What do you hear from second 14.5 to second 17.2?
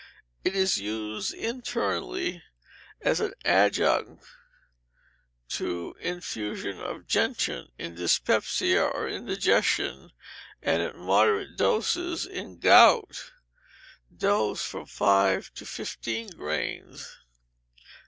from five to fifteen grains.